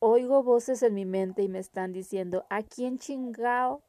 [0.00, 3.82] oigo voces en mi mente y me están diciendo, ¿a quién chingao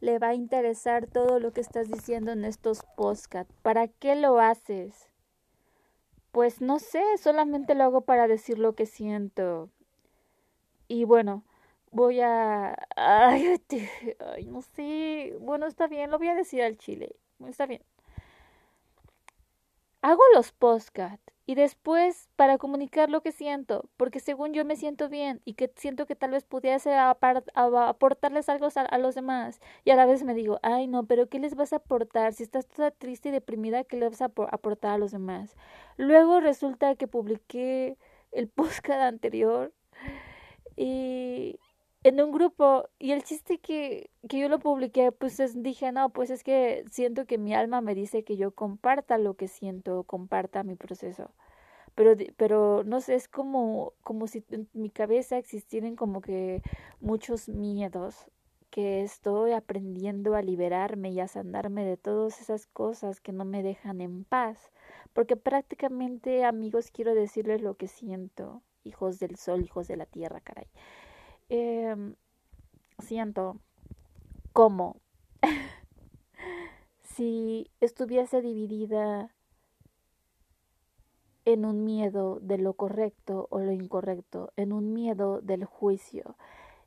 [0.00, 3.54] le va a interesar todo lo que estás diciendo en estos podcasts?
[3.62, 5.08] ¿Para qué lo haces?
[6.32, 9.70] Pues no sé, solamente lo hago para decir lo que siento.
[10.88, 11.44] Y bueno,
[11.90, 12.76] voy a...
[12.96, 13.60] Ay,
[14.18, 15.36] ay, no sé.
[15.40, 17.16] Bueno, está bien, lo voy a decir al chile.
[17.46, 17.82] Está bien.
[20.02, 25.08] Hago los podcasts y después para comunicar lo que siento, porque según yo me siento
[25.08, 29.60] bien y que siento que tal vez pudiese aportarles algo a, los demás.
[29.84, 32.32] Y a la vez me digo, ay no, pero ¿qué les vas a aportar?
[32.32, 35.56] Si estás toda triste y deprimida, ¿qué les vas a aportar a los demás?
[35.96, 37.96] Luego resulta que publiqué
[38.32, 39.72] el podcast anterior
[40.76, 41.60] y
[42.04, 46.10] en un grupo y el chiste que, que yo lo publiqué pues es, dije no
[46.10, 50.02] pues es que siento que mi alma me dice que yo comparta lo que siento
[50.04, 51.30] comparta mi proceso
[51.94, 56.62] pero pero no sé es como como si en mi cabeza existieran como que
[57.00, 58.30] muchos miedos
[58.70, 63.62] que estoy aprendiendo a liberarme y a sanarme de todas esas cosas que no me
[63.62, 64.72] dejan en paz
[65.12, 70.40] porque prácticamente amigos quiero decirles lo que siento hijos del sol hijos de la tierra
[70.40, 70.66] caray
[71.54, 72.14] Em,
[72.98, 73.58] siento
[74.54, 74.96] como
[77.02, 79.34] si estuviese dividida
[81.44, 86.38] en un miedo de lo correcto o lo incorrecto, en un miedo del juicio,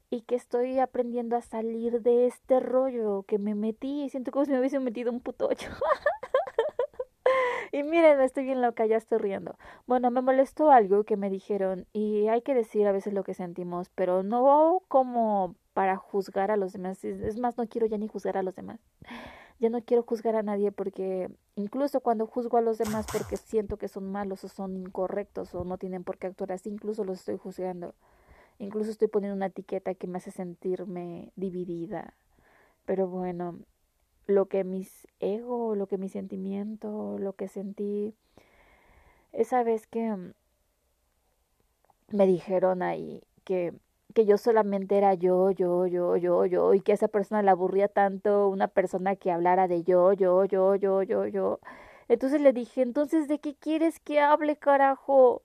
[0.09, 4.51] y que estoy aprendiendo a salir de este rollo que me metí, siento como si
[4.51, 5.47] me hubiese metido un puto
[7.75, 9.57] y miren, estoy bien loca, ya estoy riendo.
[9.85, 13.33] Bueno, me molestó algo que me dijeron y hay que decir a veces lo que
[13.33, 17.03] sentimos, pero no como para juzgar a los demás.
[17.03, 18.79] Es más, no quiero ya ni juzgar a los demás.
[19.59, 23.75] Ya no quiero juzgar a nadie porque incluso cuando juzgo a los demás porque siento
[23.75, 27.19] que son malos o son incorrectos o no tienen por qué actuar así, incluso los
[27.19, 27.93] estoy juzgando.
[28.57, 32.13] Incluso estoy poniendo una etiqueta que me hace sentirme dividida.
[32.85, 33.59] Pero bueno,
[34.27, 38.15] lo que mis ego, lo que mi sentimiento, lo que sentí.
[39.31, 40.33] Esa vez que mm,
[42.09, 43.73] me dijeron ahí que,
[44.13, 47.87] que yo solamente era yo, yo, yo, yo, yo, y que esa persona le aburría
[47.87, 51.59] tanto una persona que hablara de yo, yo, yo, yo, yo, yo.
[52.07, 55.43] Entonces le dije, entonces, ¿de qué quieres que hable, carajo?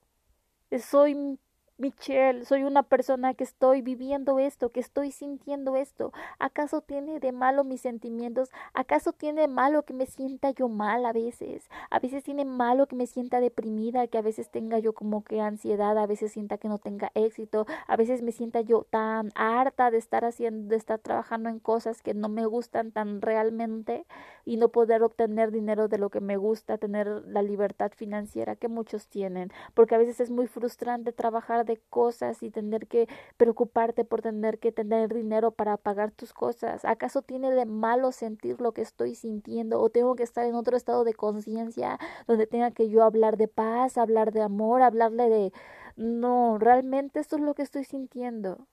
[0.78, 1.38] Soy
[1.80, 6.12] Michelle, soy una persona que estoy viviendo esto, que estoy sintiendo esto.
[6.38, 8.50] ¿Acaso tiene de malo mis sentimientos?
[8.74, 11.70] ¿Acaso tiene de malo que me sienta yo mal a veces?
[11.88, 15.40] A veces tiene malo que me sienta deprimida, que a veces tenga yo como que
[15.40, 19.90] ansiedad, a veces sienta que no tenga éxito, a veces me sienta yo tan harta
[19.90, 24.04] de estar haciendo, de estar trabajando en cosas que no me gustan tan realmente
[24.44, 28.68] y no poder obtener dinero de lo que me gusta, tener la libertad financiera que
[28.68, 34.22] muchos tienen, porque a veces es muy frustrante trabajar cosas y tener que preocuparte por
[34.22, 36.84] tener que tener dinero para pagar tus cosas.
[36.84, 40.76] ¿Acaso tiene de malo sentir lo que estoy sintiendo o tengo que estar en otro
[40.76, 45.52] estado de conciencia donde tenga que yo hablar de paz, hablar de amor, hablarle de
[45.96, 48.66] no, realmente esto es lo que estoy sintiendo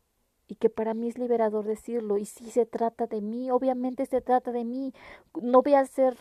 [0.47, 2.17] y que para mí es liberador decirlo.
[2.17, 4.93] Y si se trata de mí, obviamente se trata de mí.
[5.41, 6.17] No voy a hacer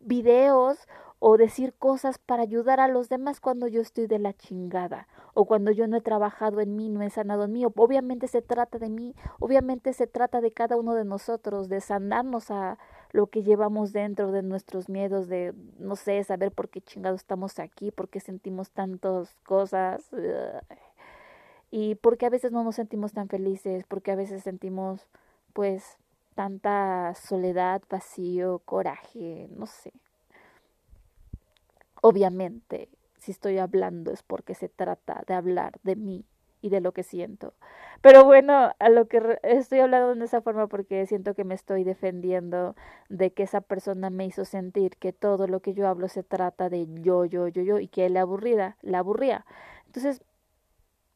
[0.00, 0.88] videos
[1.22, 5.44] o decir cosas para ayudar a los demás cuando yo estoy de la chingada o
[5.44, 7.64] cuando yo no he trabajado en mí, no he sanado en mí.
[7.76, 12.50] Obviamente se trata de mí, obviamente se trata de cada uno de nosotros, de sanarnos
[12.50, 12.78] a
[13.12, 17.58] lo que llevamos dentro de nuestros miedos, de, no sé, saber por qué chingados estamos
[17.58, 20.08] aquí, por qué sentimos tantas cosas
[21.70, 25.06] y porque a veces no nos sentimos tan felices, porque a veces sentimos
[25.52, 25.98] pues
[26.34, 29.92] tanta soledad, vacío, coraje, no sé.
[32.02, 36.24] Obviamente, si estoy hablando es porque se trata de hablar de mí
[36.62, 37.54] y de lo que siento.
[38.02, 41.84] Pero bueno, a lo que estoy hablando de esa forma porque siento que me estoy
[41.84, 42.74] defendiendo
[43.08, 46.68] de que esa persona me hizo sentir que todo lo que yo hablo se trata
[46.68, 49.44] de yo, yo, yo, yo y que él aburrida, la aburría.
[49.86, 50.22] Entonces,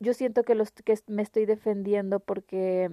[0.00, 2.90] yo siento que, los, que me estoy defendiendo porque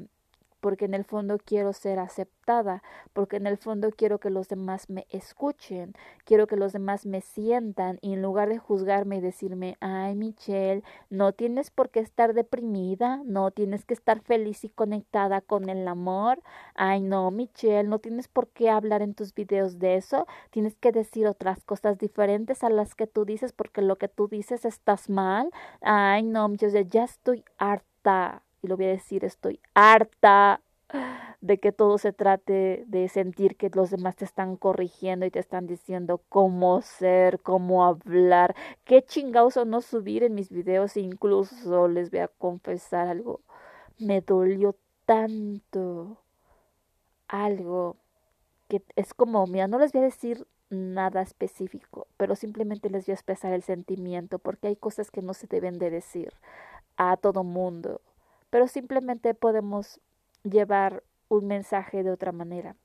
[0.61, 2.81] porque en el fondo quiero ser aceptada,
[3.13, 5.93] porque en el fondo quiero que los demás me escuchen,
[6.23, 10.83] quiero que los demás me sientan y en lugar de juzgarme y decirme, ay Michelle,
[11.09, 15.87] no tienes por qué estar deprimida, no tienes que estar feliz y conectada con el
[15.87, 16.41] amor,
[16.75, 20.91] ay no Michelle, no tienes por qué hablar en tus videos de eso, tienes que
[20.91, 25.09] decir otras cosas diferentes a las que tú dices porque lo que tú dices estás
[25.09, 25.49] mal,
[25.81, 30.61] ay no Michelle, ya estoy harta y lo voy a decir, estoy harta
[31.41, 35.39] de que todo se trate de sentir que los demás te están corrigiendo y te
[35.39, 42.11] están diciendo cómo ser, cómo hablar, qué chingados no subir en mis videos, incluso les
[42.11, 43.41] voy a confesar algo.
[43.99, 44.75] me dolió
[45.05, 46.17] tanto
[47.27, 47.97] algo
[48.67, 53.13] que es como, mira, no les voy a decir nada específico, pero simplemente les voy
[53.13, 56.33] a expresar el sentimiento, porque hay cosas que no se deben de decir
[56.97, 58.01] a todo mundo,
[58.51, 59.99] pero simplemente podemos
[60.43, 62.75] llevar un mensaje de otra manera.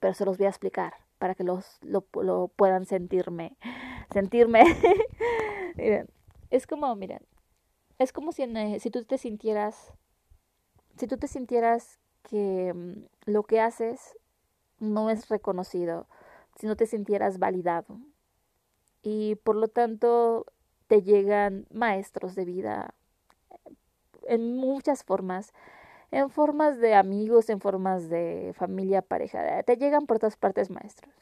[0.00, 2.02] Pero se los voy a explicar para que los lo,
[2.48, 3.56] puedan sentirme,
[4.12, 4.64] sentirme.
[5.76, 6.08] miren,
[6.50, 7.20] es como, miren,
[7.98, 8.44] es como si,
[8.80, 9.92] si tú te sintieras,
[10.96, 14.18] si tú te sintieras que mm, lo que haces
[14.80, 16.08] no es reconocido,
[16.56, 18.00] si no te sintieras validado.
[19.02, 20.46] Y por lo tanto
[20.88, 22.94] te llegan maestros de vida
[24.28, 25.52] en muchas formas,
[26.10, 31.14] en formas de amigos, en formas de familia, pareja, te llegan por todas partes maestros.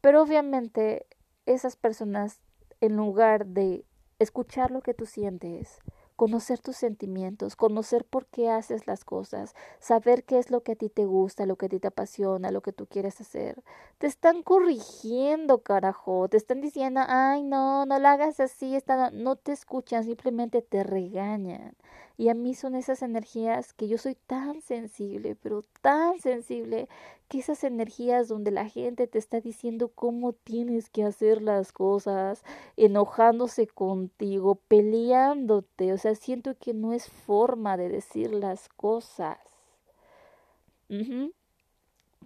[0.00, 1.06] Pero obviamente
[1.46, 2.40] esas personas,
[2.80, 3.84] en lugar de
[4.18, 5.80] escuchar lo que tú sientes,
[6.20, 10.76] conocer tus sentimientos, conocer por qué haces las cosas, saber qué es lo que a
[10.76, 13.62] ti te gusta, lo que a ti te apasiona, lo que tú quieres hacer.
[13.96, 18.76] Te están corrigiendo, carajo, te están diciendo, ay, no, no lo hagas así,
[19.14, 21.74] no te escuchan, simplemente te regañan.
[22.20, 26.86] Y a mí son esas energías que yo soy tan sensible, pero tan sensible,
[27.28, 32.44] que esas energías donde la gente te está diciendo cómo tienes que hacer las cosas,
[32.76, 39.38] enojándose contigo, peleándote, o sea, siento que no es forma de decir las cosas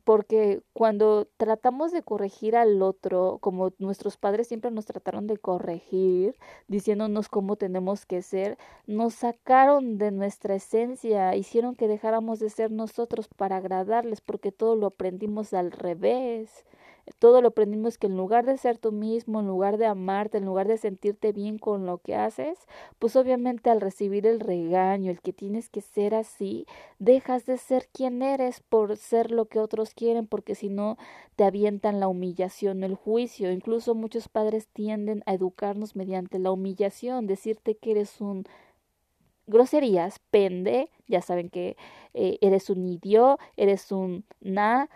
[0.05, 6.37] porque cuando tratamos de corregir al otro, como nuestros padres siempre nos trataron de corregir,
[6.69, 12.71] diciéndonos cómo tenemos que ser, nos sacaron de nuestra esencia, hicieron que dejáramos de ser
[12.71, 16.65] nosotros para agradarles, porque todo lo aprendimos al revés
[17.19, 20.45] todo lo aprendimos que en lugar de ser tú mismo, en lugar de amarte, en
[20.45, 22.59] lugar de sentirte bien con lo que haces,
[22.99, 26.67] pues obviamente al recibir el regaño, el que tienes que ser así,
[26.99, 30.97] dejas de ser quien eres por ser lo que otros quieren, porque si no
[31.37, 33.53] te avientan la humillación, el juicio.
[33.53, 38.45] Incluso muchos padres tienden a educarnos mediante la humillación, decirte que eres un
[39.47, 41.77] groserías, pende, ya saben que
[42.15, 44.89] eh, eres un idiota, eres un na,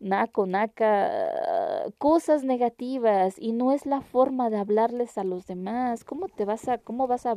[0.00, 6.04] naco, naca, cosas negativas y no es la forma de hablarles a los demás.
[6.04, 7.36] ¿Cómo te vas a, cómo vas a,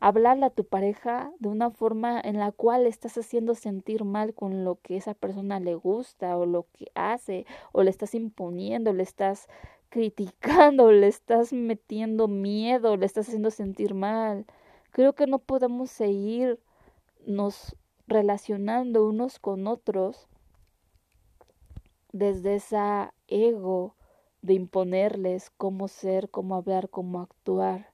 [0.00, 4.64] hablarle a tu pareja de una forma en la cual estás haciendo sentir mal con
[4.64, 9.02] lo que esa persona le gusta o lo que hace o le estás imponiendo, le
[9.02, 9.48] estás
[9.88, 14.46] criticando, le estás metiendo miedo, le estás haciendo sentir mal.
[14.90, 17.76] Creo que no podemos seguirnos
[18.06, 20.29] relacionando unos con otros
[22.12, 23.94] desde esa ego
[24.42, 27.90] de imponerles cómo ser, cómo hablar, cómo actuar,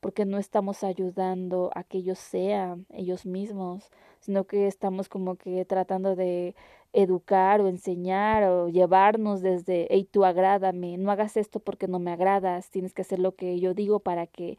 [0.00, 3.90] porque no estamos ayudando a que ellos sean ellos mismos,
[4.20, 6.54] sino que estamos como que tratando de
[6.92, 12.12] educar o enseñar o llevarnos desde, hey, tú agrádame, no hagas esto porque no me
[12.12, 14.58] agradas, tienes que hacer lo que yo digo para que,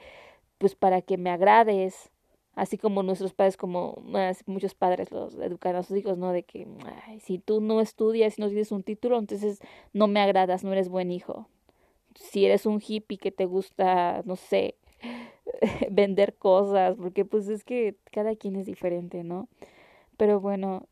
[0.57, 2.11] pues para que me agrades,
[2.55, 4.01] así como nuestros padres, como
[4.45, 6.31] muchos padres los educan a sus hijos, ¿no?
[6.31, 6.67] De que
[7.07, 9.59] ay, si tú no estudias y no tienes un título, entonces
[9.93, 11.47] no me agradas, no eres buen hijo.
[12.15, 14.75] Si eres un hippie que te gusta, no sé,
[15.91, 19.47] vender cosas, porque pues es que cada quien es diferente, ¿no?
[20.17, 20.87] Pero bueno,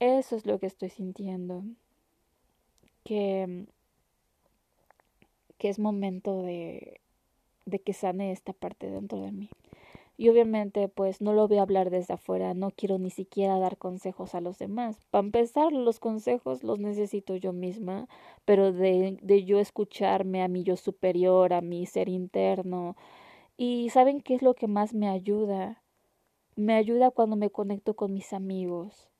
[0.00, 1.62] eso es lo que estoy sintiendo.
[3.04, 3.66] Que,
[5.58, 7.00] que es momento de,
[7.66, 9.50] de que sane esta parte dentro de mí.
[10.22, 13.76] Y obviamente pues no lo voy a hablar desde afuera, no quiero ni siquiera dar
[13.76, 15.04] consejos a los demás.
[15.10, 18.06] Para empezar, los consejos los necesito yo misma,
[18.44, 22.94] pero de, de yo escucharme a mi yo superior, a mi ser interno.
[23.56, 25.82] Y ¿saben qué es lo que más me ayuda?
[26.56, 29.10] Me ayuda cuando me conecto con mis amigos,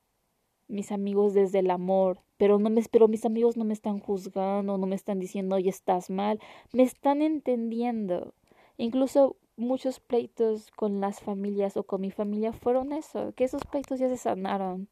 [0.69, 4.79] mis amigos desde el amor, pero no me pero mis amigos no me están juzgando,
[4.79, 6.41] no me están diciendo, "Oye, estás mal",
[6.73, 8.35] me están entendiendo.
[8.79, 13.99] Incluso muchos pleitos con las familias o con mi familia fueron eso, que esos pleitos
[13.99, 14.89] ya se sanaron.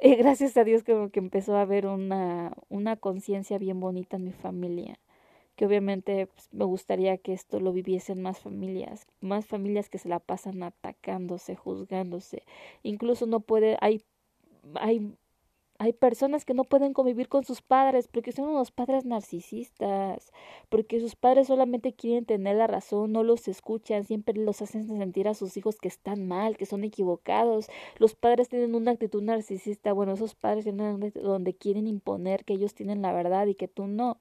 [0.00, 4.24] Y gracias a Dios como que empezó a haber una, una conciencia bien bonita en
[4.24, 4.98] mi familia,
[5.56, 10.08] que obviamente pues, me gustaría que esto lo viviesen más familias, más familias que se
[10.08, 12.44] la pasan atacándose, juzgándose.
[12.82, 14.02] Incluso no puede, hay,
[14.74, 15.16] hay
[15.78, 20.32] hay personas que no pueden convivir con sus padres porque son unos padres narcisistas,
[20.68, 25.28] porque sus padres solamente quieren tener la razón, no los escuchan, siempre los hacen sentir
[25.28, 27.68] a sus hijos que están mal, que son equivocados.
[27.98, 32.74] Los padres tienen una actitud narcisista, bueno, esos padres tienen donde quieren imponer que ellos
[32.74, 34.18] tienen la verdad y que tú no.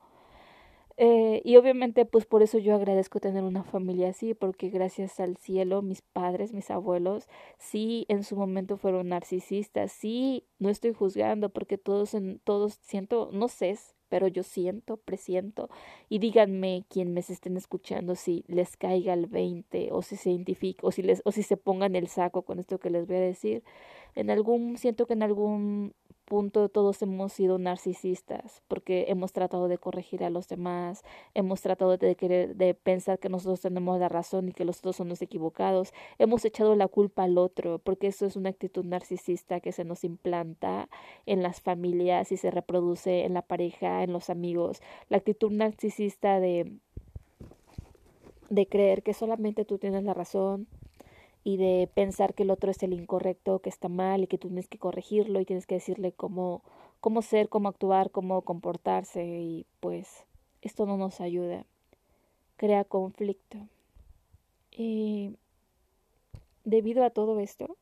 [0.99, 5.37] Eh, y obviamente, pues por eso yo agradezco tener una familia así, porque gracias al
[5.37, 7.27] cielo, mis padres, mis abuelos,
[7.59, 13.29] sí en su momento fueron narcisistas, sí, no estoy juzgando, porque todos, en, todos siento,
[13.31, 13.77] no sé,
[14.09, 15.69] pero yo siento, presiento,
[16.09, 20.87] y díganme quien me estén escuchando si les caiga el 20 o si se identifica
[20.87, 23.21] o si les o si se pongan el saco con esto que les voy a
[23.21, 23.63] decir.
[24.15, 25.93] En algún siento que en algún
[26.27, 31.03] punto todos hemos sido narcisistas porque hemos tratado de corregir a los demás,
[31.33, 34.97] hemos tratado de querer de pensar que nosotros tenemos la razón y que los otros
[34.97, 39.61] son los equivocados, hemos echado la culpa al otro porque eso es una actitud narcisista
[39.61, 40.89] que se nos implanta
[41.25, 46.41] en las familias y se reproduce en la pareja, en los amigos, la actitud narcisista
[46.41, 46.77] de
[48.49, 50.67] de creer que solamente tú tienes la razón,
[51.47, 54.49] y de pensar que el otro es el incorrecto, que está mal y que tú
[54.49, 56.61] tienes que corregirlo y tienes que decirle cómo,
[56.99, 60.25] cómo ser, cómo actuar, cómo comportarse y pues
[60.61, 61.65] esto no nos ayuda,
[62.57, 63.59] crea conflicto.
[64.71, 65.37] Y
[66.65, 67.77] debido a todo esto,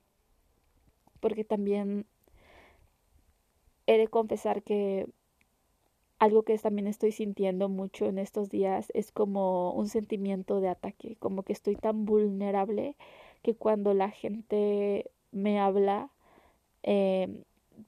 [1.19, 2.05] porque también
[3.87, 5.07] he de confesar que
[6.19, 11.15] algo que también estoy sintiendo mucho en estos días es como un sentimiento de ataque,
[11.17, 12.95] como que estoy tan vulnerable
[13.45, 16.09] que cuando la gente me habla,
[16.83, 17.43] eh,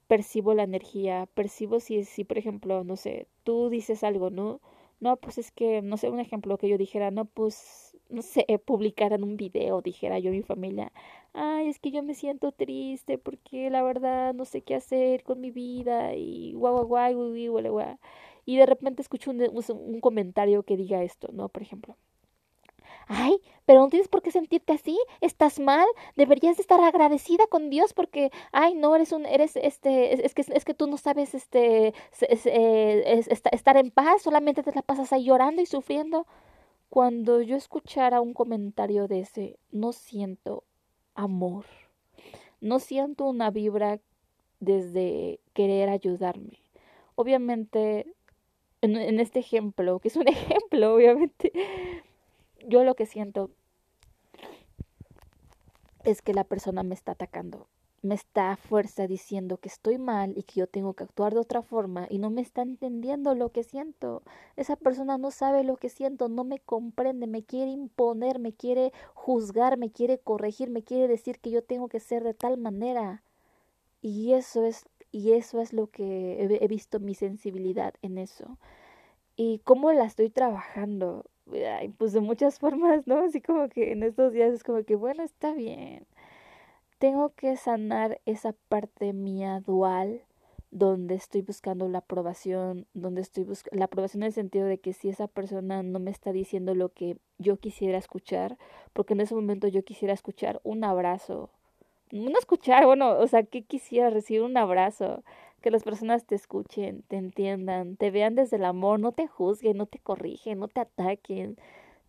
[0.08, 4.62] percibo la energía, percibo si, si, por ejemplo, no sé, tú dices algo, ¿no?
[5.00, 8.46] No, pues es que, no sé, un ejemplo que yo dijera, no, pues, no sé,
[9.00, 10.92] en un video, dijera yo a mi familia,
[11.34, 15.42] ay, es que yo me siento triste porque la verdad no sé qué hacer con
[15.42, 17.98] mi vida y guau, guau, guau, guau, guau, guau.
[18.46, 21.50] Y de repente escucho un, un comentario que diga esto, ¿no?
[21.50, 21.98] Por ejemplo,
[23.08, 27.92] ay, pero no tienes por qué sentirte así, estás mal, deberías estar agradecida con Dios
[27.94, 31.94] porque, ay, no, eres un, eres, este, es, que, es que tú no sabes, este,
[32.22, 33.22] eh,
[33.52, 36.26] estar en paz, solamente te la pasas ahí llorando y sufriendo.
[36.90, 40.64] Cuando yo escuchara un comentario de ese, no siento
[41.14, 41.66] amor,
[42.62, 44.00] no siento una vibra
[44.62, 46.62] desde querer ayudarme.
[47.16, 48.16] Obviamente,
[48.80, 51.52] en, en este ejemplo, que es un ejemplo, obviamente,
[52.66, 53.52] yo lo que siento
[56.04, 57.68] es que la persona me está atacando,
[58.02, 61.40] me está a fuerza diciendo que estoy mal y que yo tengo que actuar de
[61.40, 64.24] otra forma y no me está entendiendo lo que siento.
[64.56, 68.94] Esa persona no sabe lo que siento, no me comprende, me quiere imponer, me quiere
[69.14, 73.24] juzgar, me quiere corregir, me quiere decir que yo tengo que ser de tal manera.
[74.02, 78.58] Y eso es y eso es lo que he, he visto mi sensibilidad en eso.
[79.36, 81.26] Y cómo la estoy trabajando
[81.98, 83.20] pues de muchas formas, ¿no?
[83.20, 86.06] Así como que en estos días es como que, bueno, está bien.
[87.00, 90.22] Tengo que sanar esa parte mía dual
[90.72, 94.94] donde estoy buscando la aprobación, donde estoy buscando la aprobación en el sentido de que
[94.94, 98.58] si esa persona no me está diciendo lo que yo quisiera escuchar,
[98.94, 101.50] porque en ese momento yo quisiera escuchar un abrazo,
[102.12, 105.24] no escuchar, bueno, o sea, que quisiera recibir un abrazo,
[105.68, 109.76] que las personas te escuchen, te entiendan, te vean desde el amor, no te juzguen,
[109.76, 111.58] no te corrigen, no te ataquen,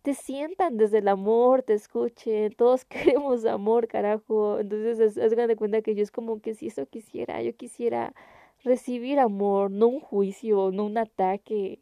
[0.01, 4.59] te sientan desde el amor, te escuchen, todos queremos amor, carajo.
[4.59, 8.13] Entonces, es, es de cuenta que yo es como que si eso quisiera, yo quisiera
[8.63, 11.81] recibir amor, no un juicio, no un ataque.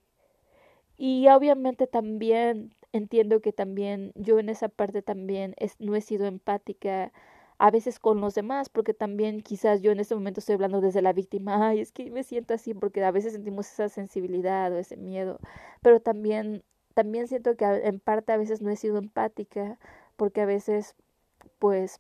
[0.98, 6.26] Y obviamente también entiendo que también yo en esa parte también es, no he sido
[6.26, 7.14] empática
[7.60, 11.02] a veces con los demás, porque también quizás yo en este momento estoy hablando desde
[11.02, 14.78] la víctima, ay, es que me siento así, porque a veces sentimos esa sensibilidad o
[14.78, 15.40] ese miedo,
[15.82, 19.80] pero también, también siento que en parte a veces no he sido empática,
[20.18, 20.96] porque a veces,
[21.60, 22.00] pues,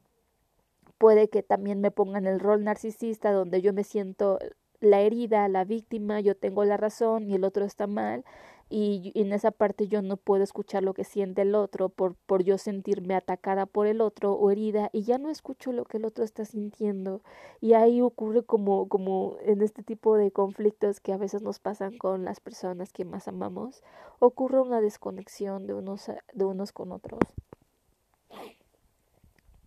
[0.97, 4.39] puede que también me pongan el rol narcisista donde yo me siento
[4.79, 8.23] la herida, la víctima, yo tengo la razón y el otro está mal
[8.69, 12.43] y en esa parte yo no puedo escuchar lo que siente el otro por, por
[12.43, 16.05] yo sentirme atacada por el otro o herida y ya no escucho lo que el
[16.05, 17.21] otro está sintiendo
[17.61, 21.97] y ahí ocurre como, como en este tipo de conflictos que a veces nos pasan
[21.97, 23.83] con las personas que más amamos,
[24.19, 27.19] ocurre una desconexión de unos, de unos con otros.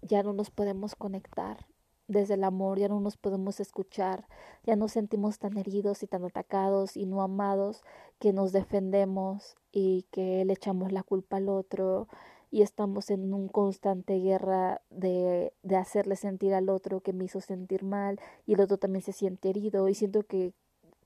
[0.02, 1.66] Ya no nos podemos conectar,
[2.10, 4.26] desde el amor, ya no nos podemos escuchar,
[4.64, 7.84] ya nos sentimos tan heridos y tan atacados y no amados
[8.18, 12.08] que nos defendemos y que le echamos la culpa al otro
[12.50, 17.40] y estamos en una constante guerra de, de hacerle sentir al otro que me hizo
[17.40, 20.52] sentir mal y el otro también se siente herido y siento que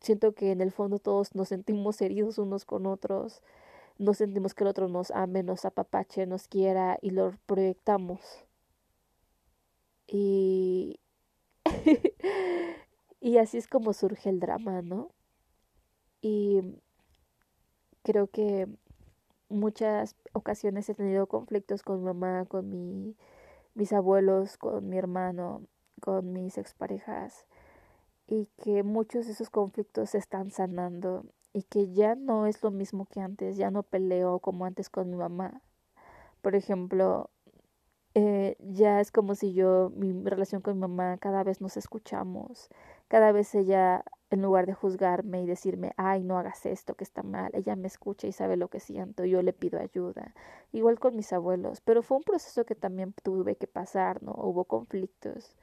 [0.01, 3.43] siento que en el fondo todos nos sentimos heridos unos con otros,
[3.99, 8.44] no sentimos que el otro nos ame, nos apapache, nos quiera y lo proyectamos
[10.07, 11.01] y,
[13.21, 15.11] y así es como surge el drama, ¿no?
[16.21, 16.63] Y
[18.03, 18.69] creo que
[19.49, 23.17] muchas ocasiones he tenido conflictos con mi mamá, con mi,
[23.75, 25.63] mis abuelos, con mi hermano,
[26.01, 27.47] con mis exparejas
[28.27, 32.71] y que muchos de esos conflictos se están sanando y que ya no es lo
[32.71, 35.63] mismo que antes, ya no peleo como antes con mi mamá.
[36.43, 37.31] Por ejemplo,
[38.15, 42.69] eh, ya es como si yo, mi relación con mi mamá, cada vez nos escuchamos,
[43.09, 47.23] cada vez ella, en lugar de juzgarme y decirme, ay, no hagas esto, que está
[47.23, 50.35] mal, ella me escucha y sabe lo que siento, yo le pido ayuda.
[50.73, 54.33] Igual con mis abuelos, pero fue un proceso que también tuve que pasar, ¿no?
[54.33, 55.57] Hubo conflictos.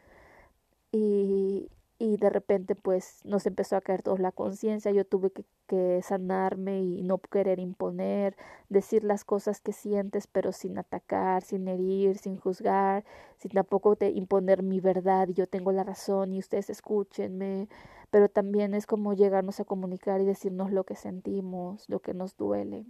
[0.91, 1.69] Y,
[2.01, 6.01] y de repente pues nos empezó a caer toda la conciencia, yo tuve que, que,
[6.01, 8.35] sanarme y no querer imponer,
[8.69, 13.05] decir las cosas que sientes pero sin atacar, sin herir, sin juzgar,
[13.37, 17.69] sin tampoco te imponer mi verdad y yo tengo la razón y ustedes escúchenme,
[18.09, 22.35] pero también es como llegarnos a comunicar y decirnos lo que sentimos, lo que nos
[22.35, 22.87] duele,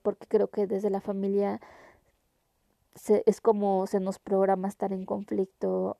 [0.00, 1.60] porque creo que desde la familia
[2.94, 5.98] se, es como se nos programa estar en conflicto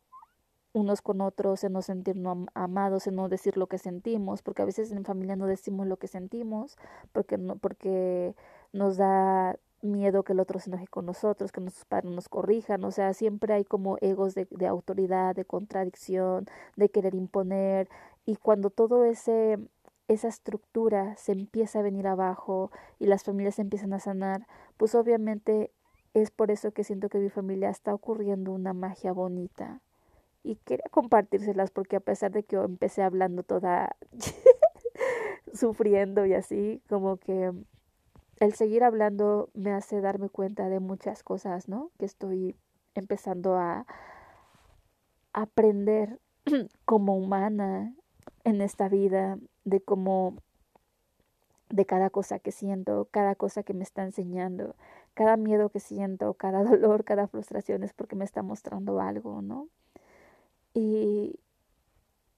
[0.79, 4.65] unos con otros, en no sentirnos amados, en no decir lo que sentimos, porque a
[4.65, 6.77] veces en familia no decimos lo que sentimos,
[7.13, 8.35] porque no, porque
[8.73, 12.85] nos da miedo que el otro se enoje con nosotros, que nuestros padres nos corrijan,
[12.85, 17.89] o sea, siempre hay como egos de, autoridad, de contradicción, de querer imponer,
[18.27, 19.59] y cuando todo ese
[20.09, 24.47] esa estructura se empieza a venir abajo y las familias se empiezan a sanar,
[24.79, 25.71] pues obviamente
[26.15, 29.83] es por eso que siento que mi familia está ocurriendo una magia bonita
[30.49, 33.97] y quería compartírselas porque a pesar de que yo empecé hablando toda
[35.53, 37.53] sufriendo y así, como que
[38.41, 41.91] el seguir hablando me hace darme cuenta de muchas cosas, ¿no?
[41.99, 42.57] Que estoy
[42.95, 43.85] empezando a
[45.35, 46.19] aprender
[46.87, 47.95] como humana
[48.45, 50.35] en esta vida, de cómo,
[51.69, 54.77] de cada cosa que siento, cada cosa que me está enseñando,
[55.13, 59.69] cada miedo que siento, cada dolor, cada frustración es porque me está mostrando algo, ¿no?
[60.79, 61.41] Y,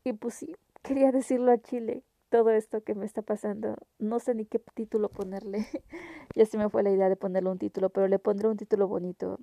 [0.03, 3.77] y pues sí, quería decirlo a Chile, todo esto que me está pasando.
[3.99, 5.67] No sé ni qué título ponerle.
[6.35, 8.89] ya se me fue la idea de ponerle un título, pero le pondré un título
[8.89, 9.39] bonito.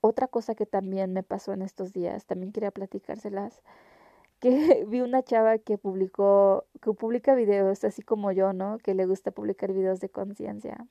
[0.00, 3.62] Otra cosa que también me pasó en estos días, también quería platicárselas,
[4.40, 8.78] que vi una chava que publicó, que publica videos así como yo, ¿no?
[8.78, 10.86] Que le gusta publicar videos de conciencia.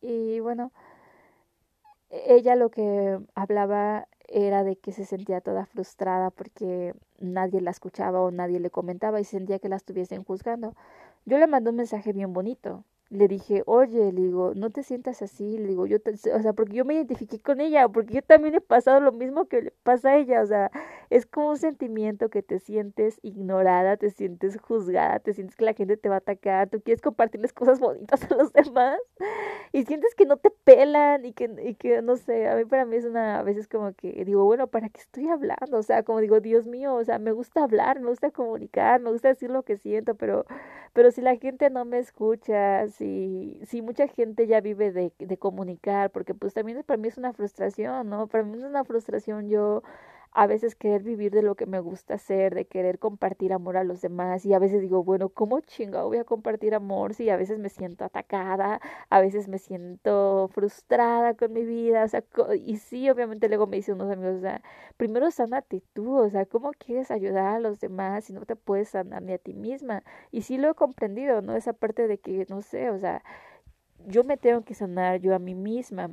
[0.00, 0.72] Y bueno,
[2.10, 7.70] e-, ella lo que hablaba era de que se sentía toda frustrada porque nadie la
[7.70, 10.74] escuchaba o nadie le comentaba y sentía que la estuviesen juzgando.
[11.26, 15.22] Yo le mandé un mensaje bien bonito le dije, oye, le digo, no te sientas
[15.22, 15.96] así, le digo, yo,
[16.34, 19.46] o sea, porque yo me identifiqué con ella, porque yo también he pasado lo mismo
[19.48, 20.70] que pasa a ella, o sea,
[21.08, 25.72] es como un sentimiento que te sientes ignorada, te sientes juzgada, te sientes que la
[25.72, 28.98] gente te va a atacar, tú quieres compartirles cosas bonitas a los demás
[29.72, 32.84] y sientes que no te pelan y que, y que no sé, a mí para
[32.84, 35.78] mí es una, a veces como que digo, bueno, ¿para qué estoy hablando?
[35.78, 39.10] O sea, como digo, Dios mío, o sea, me gusta hablar, me gusta comunicar, me
[39.10, 40.44] gusta decir lo que siento, pero,
[40.92, 45.38] pero si la gente no me escucha, si, si mucha gente ya vive de, de
[45.38, 48.26] comunicar, porque pues también para mí es una frustración, ¿no?
[48.28, 49.82] Para mí es una frustración yo
[50.38, 53.82] a veces querer vivir de lo que me gusta hacer, de querer compartir amor a
[53.82, 57.36] los demás y a veces digo, bueno, ¿cómo chingado voy a compartir amor si a
[57.36, 62.22] veces me siento atacada, a veces me siento frustrada con mi vida, o sea,
[62.64, 64.62] y sí, obviamente luego me dicen unos amigos, o sea,
[64.96, 68.90] primero sánate tú, o sea, ¿cómo quieres ayudar a los demás si no te puedes
[68.90, 70.04] sanar ni a ti misma?
[70.30, 71.56] Y sí lo he comprendido, ¿no?
[71.56, 73.24] Esa parte de que, no sé, o sea,
[74.06, 76.10] yo me tengo que sanar yo a mí misma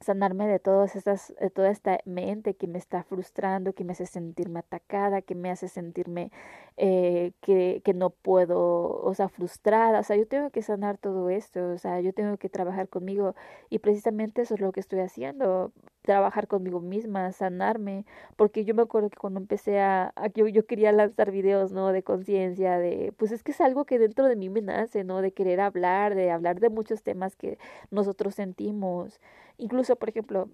[0.00, 4.06] sanarme de todas estas, de toda esta mente que me está frustrando, que me hace
[4.06, 6.30] sentirme atacada, que me hace sentirme
[6.76, 10.00] eh, que, que no puedo, o sea, frustrada.
[10.00, 13.34] O sea, yo tengo que sanar todo esto, o sea, yo tengo que trabajar conmigo
[13.70, 18.06] y precisamente eso es lo que estoy haciendo, trabajar conmigo misma, sanarme,
[18.36, 21.92] porque yo me acuerdo que cuando empecé a, a yo, yo quería lanzar videos, ¿no?
[21.92, 25.20] De conciencia, de, pues es que es algo que dentro de mí me nace, ¿no?
[25.20, 27.58] De querer hablar, de hablar de muchos temas que
[27.90, 29.20] nosotros sentimos.
[29.58, 30.48] Incluso, por ejemplo,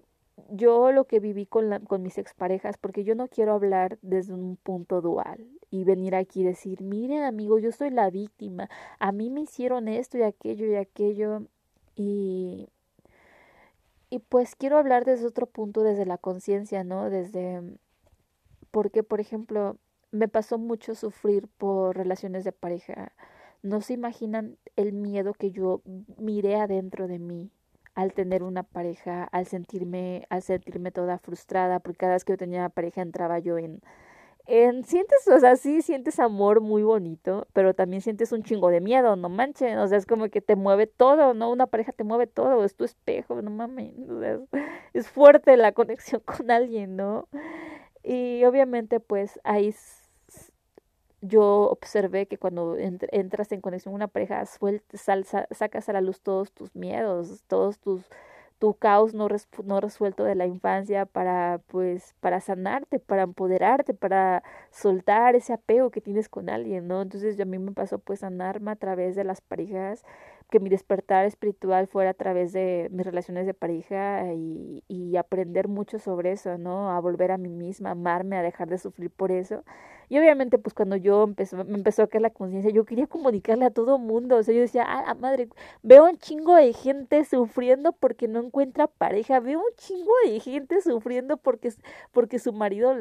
[0.49, 4.33] yo lo que viví con, la, con mis exparejas, porque yo no quiero hablar desde
[4.33, 9.11] un punto dual y venir aquí y decir, miren amigo, yo soy la víctima, a
[9.11, 11.43] mí me hicieron esto y aquello y aquello
[11.95, 12.69] y,
[14.09, 17.09] y pues quiero hablar desde otro punto, desde la conciencia, ¿no?
[17.09, 17.61] Desde,
[18.71, 19.77] porque por ejemplo,
[20.11, 23.13] me pasó mucho sufrir por relaciones de pareja.
[23.63, 25.81] No se imaginan el miedo que yo
[26.17, 27.51] miré adentro de mí
[27.95, 32.37] al tener una pareja, al sentirme, al sentirme toda frustrada, porque cada vez que yo
[32.37, 33.81] tenía pareja entraba yo en,
[34.47, 38.81] en, sientes, o sea, sí sientes amor muy bonito, pero también sientes un chingo de
[38.81, 41.49] miedo, no manches, o sea, es como que te mueve todo, ¿no?
[41.49, 43.93] Una pareja te mueve todo, es tu espejo, no mames,
[44.93, 47.27] es, fuerte la conexión con alguien, ¿no?
[48.03, 49.73] Y obviamente, pues ahí
[51.27, 55.01] yo observé que cuando entras en conexión con una pareja, sueltas,
[55.51, 58.03] sacas a la luz todos tus miedos, todos tus
[58.59, 59.27] tu caos no,
[59.65, 65.91] no resuelto de la infancia para pues para sanarte, para empoderarte, para soltar ese apego
[65.91, 67.01] que tienes con alguien, ¿no?
[67.01, 70.03] Entonces a mí me pasó pues sanarme a través de las parejas,
[70.49, 75.67] que mi despertar espiritual fuera a través de mis relaciones de pareja y, y aprender
[75.67, 76.91] mucho sobre eso, ¿no?
[76.91, 79.63] A volver a mí misma, amarme, a dejar de sufrir por eso.
[80.09, 83.65] Y obviamente, pues cuando yo empezó, me empezó a caer la conciencia, yo quería comunicarle
[83.65, 84.37] a todo mundo.
[84.37, 85.49] O sea, yo decía, ah, madre,
[85.83, 89.39] veo un chingo de gente sufriendo porque no encuentra pareja.
[89.39, 91.73] Veo un chingo de gente sufriendo porque,
[92.11, 92.95] porque su marido,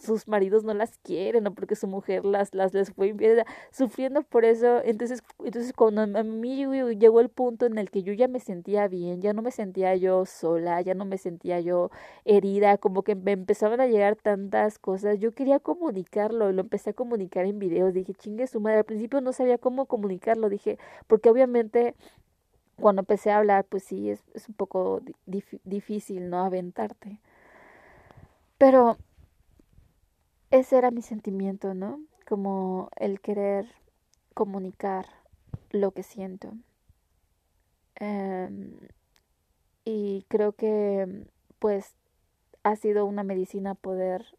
[0.00, 3.44] sus maridos no las quieren o porque su mujer las, las les fue infiel.
[3.70, 4.82] Sufriendo por eso.
[4.84, 6.66] Entonces, entonces cuando a mí
[6.96, 9.94] llegó el punto en el que yo ya me sentía bien, ya no me sentía
[9.96, 11.90] yo sola, ya no me sentía yo
[12.24, 15.18] herida, como que me empezaban a llegar tantas cosas.
[15.18, 19.20] Yo quería comunicarlo lo empecé a comunicar en videos, dije, chingue su madre, al principio
[19.20, 21.94] no sabía cómo comunicarlo, dije, porque obviamente
[22.80, 26.44] cuando empecé a hablar, pues sí, es, un poco difícil, ¿no?
[26.44, 27.20] Aventarte.
[28.56, 28.96] Pero
[30.50, 32.00] ese era mi sentimiento, ¿no?
[32.26, 33.66] Como el querer
[34.34, 35.06] comunicar
[35.70, 36.52] lo que siento.
[37.96, 38.78] Em,
[39.84, 41.26] y creo que
[41.58, 41.94] pues
[42.62, 44.36] ha sido una medicina poder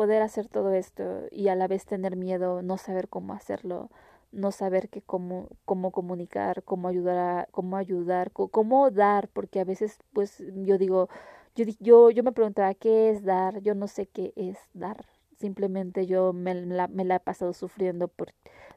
[0.00, 3.90] poder hacer todo esto y a la vez tener miedo, no saber cómo hacerlo,
[4.32, 9.64] no saber que cómo, cómo comunicar, cómo ayudar, a, cómo ayudar, cómo dar, porque a
[9.64, 11.10] veces pues yo digo,
[11.54, 15.04] yo, yo, yo me preguntaba qué es dar, yo no sé qué es dar,
[15.36, 18.32] simplemente yo me la, me la he pasado sufriendo por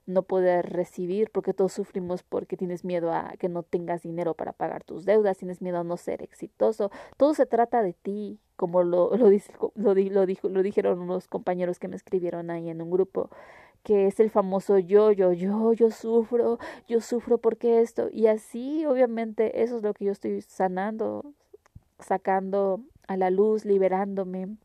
[0.05, 4.51] no poder recibir, porque todos sufrimos porque tienes miedo a que no tengas dinero para
[4.51, 8.83] pagar tus deudas, tienes miedo a no ser exitoso, todo se trata de ti, como
[8.83, 9.29] lo, lo,
[9.75, 13.29] lo, lo, dijo, lo dijeron unos compañeros que me escribieron ahí en un grupo,
[13.83, 18.85] que es el famoso yo, yo, yo, yo sufro, yo sufro porque esto, y así
[18.85, 21.33] obviamente eso es lo que yo estoy sanando,
[21.99, 24.55] sacando a la luz, liberándome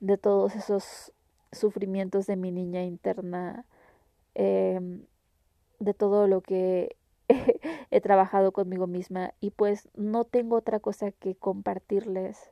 [0.00, 1.12] de todos esos
[1.52, 3.64] sufrimientos de mi niña interna,
[4.34, 4.80] eh,
[5.80, 6.96] de todo lo que
[7.90, 12.50] he trabajado conmigo misma y pues no tengo otra cosa que compartirles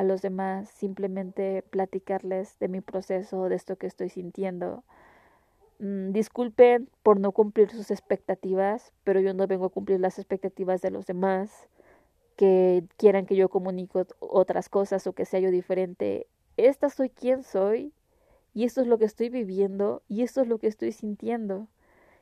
[0.00, 4.82] a los demás, simplemente platicarles de mi proceso, de esto que estoy sintiendo.
[5.78, 10.80] Mm, disculpen por no cumplir sus expectativas, pero yo no vengo a cumplir las expectativas
[10.80, 11.68] de los demás
[12.36, 16.26] que quieran que yo comunique otras cosas o que sea yo diferente.
[16.56, 17.92] Esta soy quien soy
[18.54, 21.68] y esto es lo que estoy viviendo y esto es lo que estoy sintiendo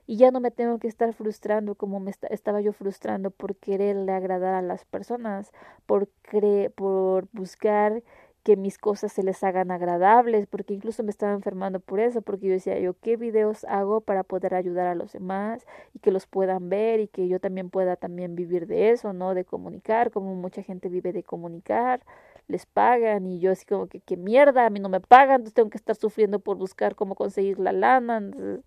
[0.08, 4.10] y ya no me tengo que estar frustrando como me estaba yo frustrando por quererle
[4.12, 5.52] agradar a las personas,
[5.84, 8.02] por, cre por buscar
[8.42, 12.46] que mis cosas se les hagan agradables, porque incluso me estaba enfermando por eso, porque
[12.46, 16.26] yo decía yo, ¿qué videos hago para poder ayudar a los demás y que los
[16.26, 19.34] puedan ver y que yo también pueda también vivir de eso, ¿no?
[19.34, 22.00] De comunicar, como mucha gente vive de comunicar,
[22.46, 25.52] les pagan y yo así como que, qué mierda, a mí no me pagan, entonces
[25.52, 28.16] tengo que estar sufriendo por buscar cómo conseguir la lana.
[28.16, 28.64] Entonces,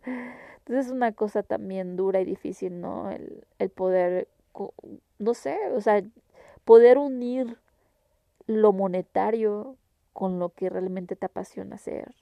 [0.62, 3.10] entonces es una cosa también dura y difícil, ¿no?
[3.12, 4.28] El, el poder,
[5.20, 6.04] no sé, o sea,
[6.66, 7.58] poder unir
[8.48, 9.76] lo monetario
[10.14, 12.14] con lo que realmente te apasiona hacer.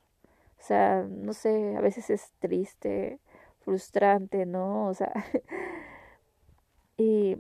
[0.60, 3.20] O sea, no sé, a veces es triste,
[3.60, 4.88] frustrante, ¿no?
[4.88, 5.12] O sea,
[6.98, 7.38] y,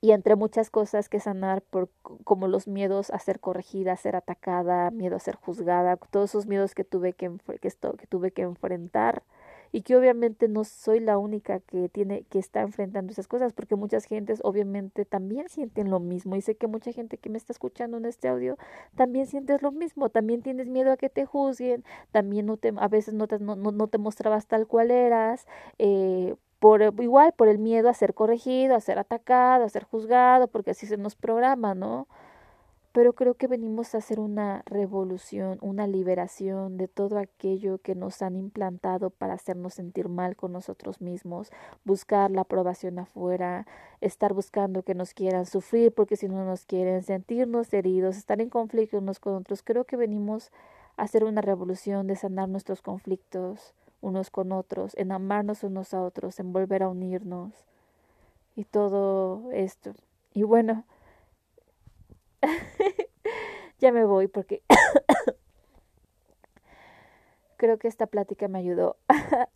[0.00, 1.88] y entre muchas cosas que sanar, por,
[2.24, 6.46] como los miedos a ser corregida, a ser atacada, miedo a ser juzgada, todos esos
[6.46, 9.22] miedos que tuve que, que, que tuve que enfrentar
[9.74, 13.74] y que obviamente no soy la única que tiene que está enfrentando esas cosas porque
[13.74, 17.52] muchas gentes obviamente también sienten lo mismo y sé que mucha gente que me está
[17.52, 18.56] escuchando en este audio
[18.94, 21.82] también sientes lo mismo también tienes miedo a que te juzguen
[22.12, 25.44] también no te a veces no te, no, no te mostrabas tal cual eras
[25.78, 30.46] eh, por igual por el miedo a ser corregido a ser atacado a ser juzgado
[30.46, 32.06] porque así se nos programa no
[32.94, 38.22] pero creo que venimos a hacer una revolución, una liberación de todo aquello que nos
[38.22, 41.50] han implantado para hacernos sentir mal con nosotros mismos,
[41.84, 43.66] buscar la aprobación afuera,
[44.00, 48.48] estar buscando que nos quieran sufrir porque si no nos quieren, sentirnos heridos, estar en
[48.48, 49.64] conflicto unos con otros.
[49.64, 50.52] Creo que venimos
[50.96, 56.00] a hacer una revolución de sanar nuestros conflictos unos con otros, en amarnos unos a
[56.00, 57.50] otros, en volver a unirnos
[58.54, 59.94] y todo esto.
[60.32, 60.84] Y bueno,
[63.78, 64.62] ya me voy porque
[67.56, 68.96] creo que esta plática me ayudó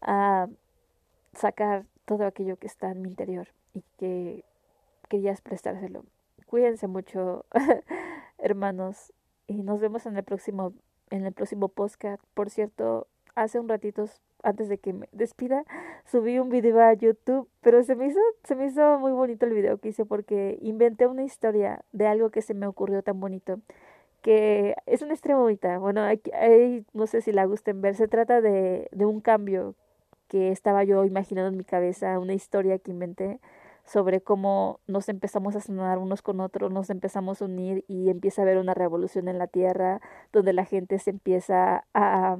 [0.00, 0.48] a
[1.34, 4.44] sacar todo aquello que está en mi interior y que
[5.08, 6.04] quería expresárselo.
[6.46, 7.46] Cuídense mucho,
[8.38, 9.12] hermanos,
[9.46, 10.72] y nos vemos en el próximo
[11.10, 12.22] en el próximo podcast.
[12.34, 14.06] Por cierto, hace un ratito
[14.44, 15.64] antes de que me despida,
[16.06, 19.54] subí un video a YouTube, pero se me hizo se me hizo muy bonito el
[19.54, 23.60] video que hice porque inventé una historia de algo que se me ocurrió tan bonito
[24.22, 25.78] que es una historia bonita.
[25.78, 27.94] Bueno, ahí, no sé si la gusten ver.
[27.94, 29.74] Se trata de, de un cambio
[30.28, 33.38] que estaba yo imaginando en mi cabeza, una historia que inventé
[33.84, 38.42] sobre cómo nos empezamos a sanar unos con otros, nos empezamos a unir y empieza
[38.42, 40.00] a haber una revolución en la tierra
[40.32, 42.38] donde la gente se empieza a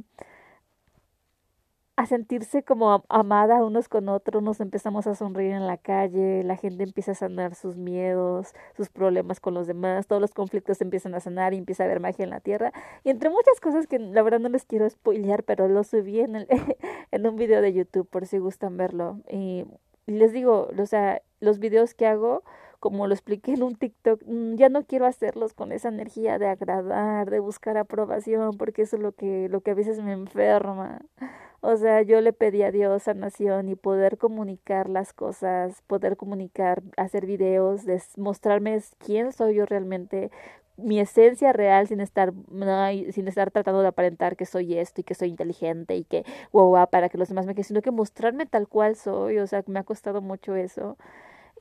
[1.96, 6.56] a sentirse como amada unos con otros, nos empezamos a sonreír en la calle, la
[6.56, 11.14] gente empieza a sanar sus miedos, sus problemas con los demás, todos los conflictos empiezan
[11.14, 12.72] a sanar y empieza a haber magia en la tierra.
[13.04, 16.36] Y entre muchas cosas que la verdad no les quiero spoilear, pero lo subí en,
[16.36, 16.48] el,
[17.12, 19.20] en un video de YouTube por si gustan verlo.
[19.30, 19.64] Y
[20.06, 20.68] les digo,
[21.40, 22.42] los videos que hago,
[22.80, 26.48] como lo expliqué en un TikTok, mm, ya no quiero hacerlos con esa energía de
[26.48, 31.00] agradar, de buscar aprobación, porque eso es lo que, lo que a veces me enferma.
[31.66, 36.82] O sea, yo le pedí a Dios sanación y poder comunicar las cosas, poder comunicar,
[36.98, 37.84] hacer videos,
[38.18, 40.30] mostrarme quién soy yo realmente,
[40.76, 42.34] mi esencia real sin estar
[43.12, 46.86] sin estar tratando de aparentar que soy esto y que soy inteligente y que wow,
[46.90, 49.78] para que los demás me queden, sino que mostrarme tal cual soy, o sea, me
[49.78, 50.98] ha costado mucho eso.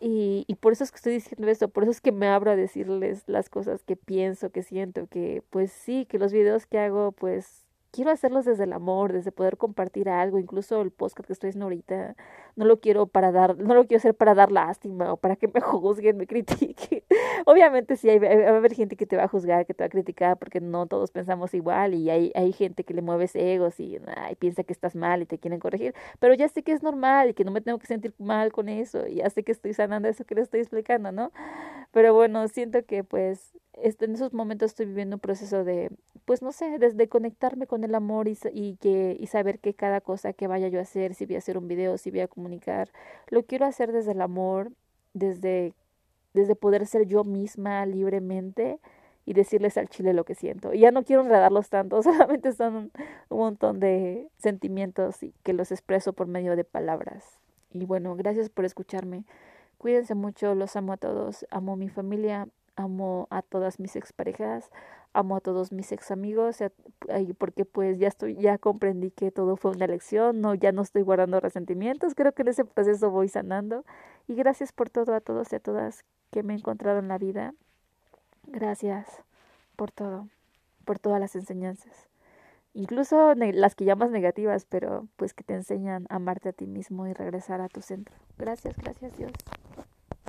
[0.02, 2.52] Y, y por eso es que estoy diciendo esto, por eso es que me abro
[2.52, 6.80] a decirles las cosas que pienso, que siento, que pues sí, que los videos que
[6.80, 7.63] hago pues
[7.94, 11.66] quiero hacerlos desde el amor, desde poder compartir algo, incluso el podcast que estoy haciendo
[11.68, 12.16] ahorita,
[12.56, 15.48] no lo quiero para dar, no lo quiero hacer para dar lástima o para que
[15.48, 17.04] me juzguen, me critiquen.
[17.46, 19.88] Obviamente sí, hay, va a haber gente que te va a juzgar, que te va
[19.88, 23.80] a criticar, porque no todos pensamos igual y hay, hay gente que le mueves egos
[23.80, 26.84] y ay, piensa que estás mal y te quieren corregir, pero ya sé que es
[26.84, 29.52] normal y que no me tengo que sentir mal con eso y ya sé que
[29.52, 31.32] estoy sanando eso que les estoy explicando, ¿no?
[31.92, 35.90] Pero bueno, siento que pues este, en esos momentos estoy viviendo un proceso de,
[36.26, 40.02] pues no sé, desde conectarme con el amor y, y, que, y saber que cada
[40.02, 42.28] cosa que vaya yo a hacer, si voy a hacer un video, si voy a
[43.30, 44.72] lo quiero hacer desde el amor,
[45.14, 45.74] desde,
[46.34, 48.80] desde poder ser yo misma libremente
[49.26, 50.74] y decirles al chile lo que siento.
[50.74, 52.92] Y ya no quiero enredarlos tanto, solamente son un,
[53.30, 57.40] un montón de sentimientos y que los expreso por medio de palabras.
[57.72, 59.24] Y bueno, gracias por escucharme.
[59.78, 64.72] Cuídense mucho, los amo a todos, amo a mi familia, amo a todas mis exparejas,
[65.14, 66.58] amo a todos mis ex amigos,
[67.38, 71.04] porque pues ya estoy, ya comprendí que todo fue una lección, no, ya no estoy
[71.04, 73.86] guardando resentimientos, creo que en ese proceso voy sanando.
[74.28, 77.18] Y gracias por todo a todos y a todas que me he encontrado en la
[77.18, 77.54] vida.
[78.48, 79.24] Gracias
[79.76, 80.28] por todo,
[80.86, 82.10] por todas las enseñanzas.
[82.74, 87.06] Incluso las que llamas negativas, pero pues que te enseñan a amarte a ti mismo
[87.06, 88.16] y regresar a tu centro.
[88.38, 89.32] Gracias, gracias Dios.